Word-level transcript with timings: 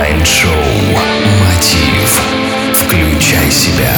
Майнд-шоу 0.00 0.50
«Мотив». 1.44 2.22
Включай 2.72 3.50
себя. 3.50 3.92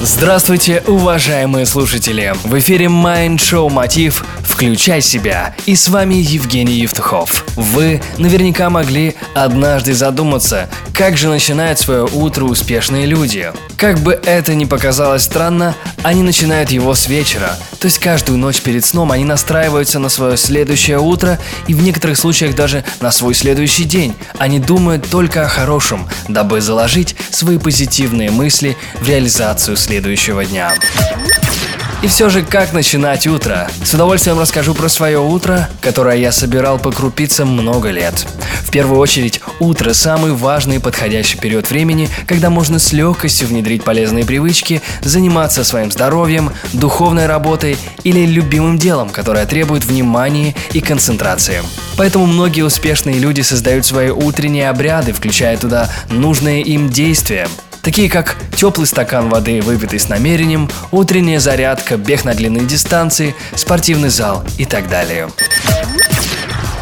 Здравствуйте, 0.00 0.84
уважаемые 0.86 1.66
слушатели! 1.66 2.32
В 2.44 2.56
эфире 2.60 2.86
Mind 2.86 3.38
Show 3.38 3.68
Мотив 3.68 4.24
«Включай 4.58 5.00
себя» 5.00 5.54
и 5.66 5.76
с 5.76 5.86
вами 5.86 6.16
Евгений 6.16 6.80
Евтухов. 6.80 7.44
Вы 7.54 8.02
наверняка 8.16 8.70
могли 8.70 9.14
однажды 9.32 9.94
задуматься, 9.94 10.68
как 10.92 11.16
же 11.16 11.28
начинают 11.28 11.78
свое 11.78 12.06
утро 12.06 12.44
успешные 12.44 13.06
люди. 13.06 13.52
Как 13.76 14.00
бы 14.00 14.20
это 14.20 14.56
ни 14.56 14.64
показалось 14.64 15.22
странно, 15.22 15.76
они 16.02 16.24
начинают 16.24 16.72
его 16.72 16.96
с 16.96 17.06
вечера, 17.06 17.56
то 17.78 17.86
есть 17.86 18.00
каждую 18.00 18.36
ночь 18.36 18.60
перед 18.60 18.84
сном 18.84 19.12
они 19.12 19.24
настраиваются 19.24 20.00
на 20.00 20.08
свое 20.08 20.36
следующее 20.36 20.98
утро 20.98 21.38
и 21.68 21.74
в 21.74 21.80
некоторых 21.80 22.18
случаях 22.18 22.56
даже 22.56 22.82
на 23.00 23.12
свой 23.12 23.34
следующий 23.34 23.84
день. 23.84 24.16
Они 24.38 24.58
думают 24.58 25.08
только 25.08 25.44
о 25.44 25.48
хорошем, 25.48 26.08
дабы 26.26 26.60
заложить 26.60 27.14
свои 27.30 27.58
позитивные 27.58 28.32
мысли 28.32 28.76
в 29.00 29.08
реализацию 29.08 29.76
следующего 29.76 30.44
дня. 30.44 30.74
И 32.00 32.06
все 32.06 32.28
же, 32.28 32.42
как 32.44 32.72
начинать 32.72 33.26
утро? 33.26 33.68
С 33.82 33.92
удовольствием 33.92 34.38
расскажу 34.38 34.72
про 34.72 34.88
свое 34.88 35.18
утро, 35.18 35.68
которое 35.80 36.16
я 36.16 36.30
собирал 36.30 36.78
по 36.78 36.92
крупицам 36.92 37.48
много 37.48 37.90
лет. 37.90 38.24
В 38.62 38.70
первую 38.70 39.00
очередь, 39.00 39.40
утро– 39.58 39.92
самый 39.94 40.32
важный 40.32 40.76
и 40.76 40.78
подходящий 40.78 41.38
период 41.38 41.70
времени, 41.70 42.08
когда 42.28 42.50
можно 42.50 42.78
с 42.78 42.92
легкостью 42.92 43.48
внедрить 43.48 43.82
полезные 43.82 44.24
привычки, 44.24 44.80
заниматься 45.02 45.64
своим 45.64 45.90
здоровьем, 45.90 46.52
духовной 46.72 47.26
работой 47.26 47.76
или 48.04 48.24
любимым 48.26 48.78
делом, 48.78 49.10
которое 49.10 49.44
требует 49.44 49.84
внимания 49.84 50.54
и 50.72 50.80
концентрации. 50.80 51.64
Поэтому 51.96 52.26
многие 52.26 52.62
успешные 52.62 53.18
люди 53.18 53.40
создают 53.40 53.84
свои 53.84 54.10
утренние 54.10 54.70
обряды, 54.70 55.12
включая 55.12 55.56
туда 55.56 55.90
нужные 56.10 56.62
им 56.62 56.90
действия– 56.90 57.48
такие 57.88 58.10
как 58.10 58.36
теплый 58.54 58.86
стакан 58.86 59.30
воды, 59.30 59.62
выпитый 59.62 59.98
с 59.98 60.10
намерением, 60.10 60.68
утренняя 60.90 61.40
зарядка, 61.40 61.96
бег 61.96 62.22
на 62.22 62.34
длинные 62.34 62.66
дистанции, 62.66 63.34
спортивный 63.56 64.10
зал 64.10 64.44
и 64.58 64.66
так 64.66 64.90
далее. 64.90 65.30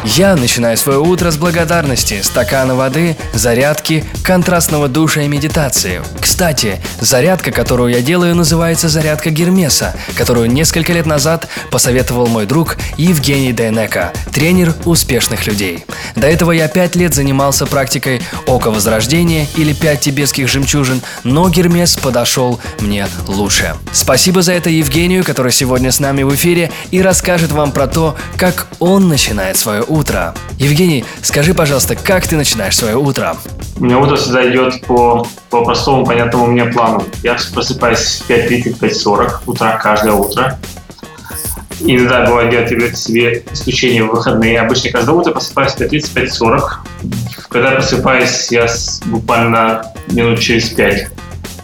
Я 0.03 0.35
начинаю 0.35 0.75
свое 0.75 0.99
утро 0.99 1.31
с 1.31 1.37
благодарности, 1.37 2.21
стакана 2.21 2.75
воды, 2.75 3.15
зарядки, 3.33 4.03
контрастного 4.21 4.89
душа 4.89 5.21
и 5.21 5.29
медитации. 5.29 6.01
Кстати, 6.19 6.81
зарядка, 6.99 7.51
которую 7.51 7.93
я 7.93 8.01
делаю, 8.01 8.35
называется 8.35 8.89
зарядка 8.89 9.29
Гермеса, 9.29 9.95
которую 10.17 10.51
несколько 10.51 10.93
лет 10.93 11.05
назад 11.05 11.47
посоветовал 11.71 12.27
мой 12.27 12.45
друг 12.45 12.77
Евгений 12.97 13.53
Дейнека, 13.53 14.13
тренер 14.33 14.73
успешных 14.85 15.47
людей. 15.47 15.85
До 16.15 16.27
этого 16.27 16.51
я 16.51 16.67
пять 16.67 16.95
лет 16.95 17.13
занимался 17.13 17.65
практикой 17.65 18.21
ока 18.45 18.69
возрождения 18.71 19.47
или 19.55 19.73
пять 19.73 20.01
тибетских 20.01 20.47
жемчужин, 20.47 21.01
но 21.23 21.49
Гермес 21.49 21.97
подошел 21.97 22.59
мне 22.79 23.07
лучше. 23.27 23.75
Спасибо 23.91 24.41
за 24.41 24.53
это 24.53 24.69
Евгению, 24.69 25.23
который 25.23 25.51
сегодня 25.51 25.91
с 25.91 25.99
нами 25.99 26.23
в 26.23 26.33
эфире 26.35 26.71
и 26.91 27.01
расскажет 27.01 27.51
вам 27.51 27.71
про 27.71 27.87
то, 27.87 28.15
как 28.37 28.67
он 28.79 29.07
начинает 29.07 29.57
свое 29.57 29.83
утро. 29.87 30.35
Евгений, 30.57 31.05
скажи, 31.21 31.53
пожалуйста, 31.53 31.95
как 31.95 32.27
ты 32.27 32.35
начинаешь 32.35 32.75
свое 32.75 32.97
утро? 32.97 33.35
У 33.79 33.83
меня 33.83 33.99
утро 33.99 34.15
всегда 34.15 34.49
идет 34.49 34.81
по, 34.85 35.27
по 35.49 35.63
простому, 35.63 36.05
понятному 36.05 36.47
мне 36.47 36.65
плану. 36.65 37.03
Я 37.23 37.37
просыпаюсь 37.53 38.23
в 38.25 38.29
5.30-5.40 38.29 39.31
утра 39.45 39.77
каждое 39.77 40.13
утро. 40.13 40.57
Иногда 41.79 42.25
бывает 42.25 42.49
делать 42.49 42.69
тебе 42.69 42.95
себе 42.95 43.43
исключение 43.51 44.03
в 44.03 44.07
выходные. 44.07 44.59
Обычно 44.59 44.91
каждое 44.91 45.15
утро 45.15 45.31
просыпаюсь 45.31 45.73
в 45.73 45.81
5.30-5.40. 45.81 46.61
Когда 47.49 47.71
просыпаюсь, 47.71 48.51
я 48.51 48.67
буквально 49.05 49.85
минут 50.07 50.39
через 50.39 50.69
5 50.69 51.09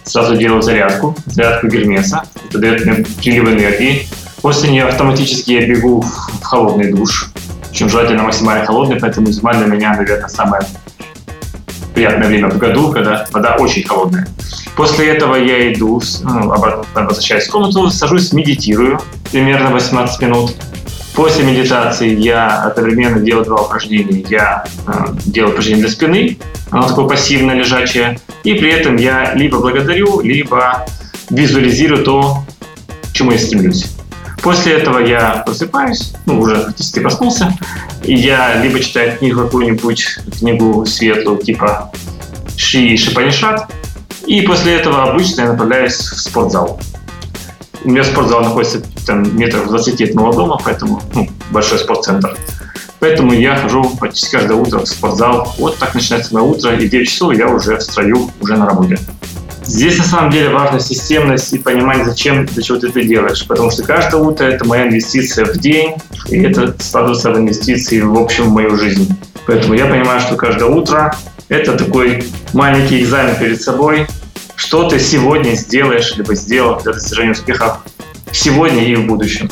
сразу 0.04 0.36
делаю 0.36 0.62
зарядку, 0.62 1.16
зарядку 1.26 1.68
Гермеса. 1.68 2.24
Это 2.50 2.60
дает 2.60 2.86
мне 2.86 3.06
прилив 3.22 3.50
энергии. 3.50 4.08
После 4.42 4.70
нее 4.70 4.86
автоматически 4.86 5.52
я 5.52 5.66
бегу 5.66 6.02
в 6.02 6.44
холодный 6.44 6.92
душ. 6.92 7.32
Причем 7.70 7.90
желательно 7.90 8.24
максимально 8.24 8.66
холодный, 8.66 9.00
поэтому 9.00 9.28
зима 9.32 9.54
для 9.54 9.66
меня, 9.66 9.96
наверное, 9.96 10.28
самое 10.28 10.64
приятное 11.94 12.28
время 12.28 12.50
в 12.50 12.58
году, 12.58 12.92
когда 12.92 13.26
вода 13.32 13.56
очень 13.60 13.84
холодная. 13.84 14.28
После 14.76 15.10
этого 15.10 15.36
я 15.36 15.72
иду, 15.72 16.02
ну, 16.24 16.52
обратно 16.52 17.04
возвращаюсь 17.04 17.48
в 17.48 17.52
комнату, 17.52 17.90
сажусь, 17.90 18.34
медитирую 18.34 19.00
примерно 19.32 19.72
18 19.72 20.22
минут. 20.22 20.56
После 21.16 21.44
медитации 21.44 22.16
я 22.16 22.64
одновременно 22.64 23.20
делаю 23.20 23.46
два 23.46 23.62
упражнения. 23.62 24.26
Я 24.30 24.66
э, 24.88 24.92
делаю 25.26 25.52
упражнение 25.52 25.84
для 25.84 25.94
спины, 25.94 26.40
оно 26.72 26.88
такое 26.88 27.08
пассивное, 27.08 27.56
лежачее, 27.56 28.20
и 28.44 28.56
при 28.56 28.72
этом 28.72 28.96
я 28.96 29.34
либо 29.36 29.60
благодарю, 29.60 30.22
либо 30.22 30.88
визуализирую 31.30 32.04
то, 32.04 32.44
к 33.12 33.14
чему 33.14 33.32
я 33.32 33.38
стремлюсь. 33.38 33.93
После 34.44 34.74
этого 34.74 35.00
я 35.00 35.42
просыпаюсь, 35.46 36.14
ну, 36.26 36.42
уже 36.42 36.56
практически 36.56 37.00
проснулся, 37.00 37.58
и 38.04 38.14
я 38.14 38.62
либо 38.62 38.82
читаю 38.82 39.18
книгу 39.18 39.42
какую-нибудь, 39.42 40.20
книгу 40.38 40.86
светлую, 40.86 41.42
типа 41.42 41.92
Ши 42.58 42.98
Шипанишат, 42.98 43.72
и 44.26 44.42
после 44.42 44.76
этого 44.76 45.04
обычно 45.04 45.42
я 45.42 45.48
направляюсь 45.48 45.96
в 45.96 46.20
спортзал. 46.20 46.80
У 47.86 47.90
меня 47.90 48.04
спортзал 48.04 48.42
находится 48.42 48.82
там, 49.06 49.38
метров 49.38 49.68
20 49.68 50.02
от 50.02 50.14
моего 50.14 50.34
дома, 50.34 50.60
поэтому 50.64 51.02
ну, 51.14 51.30
большой 51.52 51.80
спортцентр. 51.80 52.38
Поэтому 53.00 53.34
я 53.34 53.58
хожу 53.58 53.84
почти 54.00 54.30
каждое 54.30 54.58
утро 54.58 54.80
в 54.80 54.88
спортзал. 54.88 55.54
Вот 55.58 55.78
так 55.78 55.94
начинается 55.94 56.34
мое 56.34 56.44
утро, 56.44 56.74
и 56.74 56.88
в 56.88 56.90
9 56.90 57.10
часов 57.10 57.34
я 57.34 57.48
уже 57.48 57.78
в 57.78 57.82
строю, 57.82 58.30
уже 58.40 58.56
на 58.56 58.66
работе. 58.66 58.98
Здесь 59.66 59.98
на 59.98 60.04
самом 60.04 60.32
деле 60.32 60.50
важна 60.50 60.80
системность 60.80 61.54
и 61.54 61.58
понимание, 61.58 62.06
зачем, 62.06 62.46
для 62.46 62.62
чего 62.62 62.78
ты 62.78 62.90
это 62.90 63.02
делаешь. 63.02 63.46
Потому 63.48 63.72
что 63.72 63.84
каждое 63.84 64.22
утро 64.22 64.46
это 64.46 64.66
моя 64.66 64.88
инвестиция 64.88 65.46
в 65.46 65.58
день, 65.58 65.96
и 66.30 66.42
это 66.42 66.76
складывается 66.80 67.32
в 67.32 67.38
инвестиции 67.38 68.02
в 68.02 68.18
общем 68.18 68.46
в 68.46 68.52
мою 68.52 68.76
жизнь. 68.78 69.16
Поэтому 69.46 69.74
я 69.74 69.86
понимаю, 69.86 70.20
что 70.20 70.36
каждое 70.36 70.70
утро 70.70 71.16
это 71.50 71.78
такой 71.78 72.24
маленький 72.54 73.02
экзамен 73.02 73.36
перед 73.36 73.62
собой, 73.62 74.08
что 74.56 74.88
ты 74.88 75.00
сегодня 75.00 75.56
сделаешь, 75.56 76.16
либо 76.16 76.36
сделал 76.36 76.82
для 76.82 76.94
достижения 76.94 77.32
успеха 77.32 77.80
сегодня 78.32 78.84
и 78.84 78.96
в 78.96 79.06
будущем. 79.06 79.50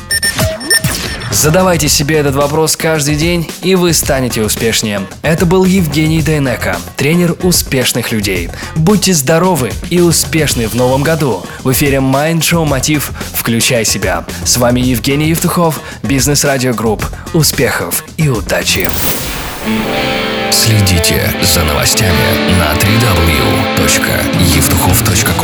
Задавайте 1.32 1.88
себе 1.88 2.18
этот 2.18 2.36
вопрос 2.36 2.76
каждый 2.76 3.16
день, 3.16 3.50
и 3.64 3.76
вы 3.76 3.94
станете 3.94 4.44
успешнее. 4.44 5.08
Это 5.22 5.46
был 5.46 5.64
Евгений 5.64 6.22
Дейнека, 6.22 6.76
тренер 6.98 7.38
успешных 7.42 8.12
людей. 8.12 8.50
Будьте 8.76 9.14
здоровы 9.14 9.72
и 9.90 10.02
успешны 10.02 10.68
в 10.68 10.76
новом 10.76 11.04
году. 11.04 11.42
В 11.64 11.72
эфире 11.72 11.98
Mind 11.98 12.40
Show 12.40 12.66
Мотив 12.66 13.12
«Включай 13.34 13.86
себя». 13.86 14.26
С 14.44 14.58
вами 14.58 14.82
Евгений 14.82 15.30
Евтухов, 15.30 15.80
Бизнес 16.04 16.44
Радио 16.44 16.74
Групп. 16.74 17.06
Успехов 17.34 18.04
и 18.18 18.28
удачи! 18.28 18.90
Следите 20.52 21.32
за 21.44 21.64
новостями 21.64 22.18
на 22.60 22.74
www.евтухов.ком 22.74 25.41